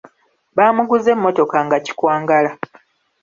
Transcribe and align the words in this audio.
Baamuguza 0.57 1.09
emmotoka 1.15 1.57
nga 1.65 1.77
kikwangala. 1.85 2.51